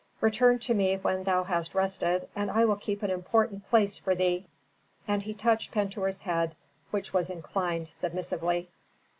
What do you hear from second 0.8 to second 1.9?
when thou hast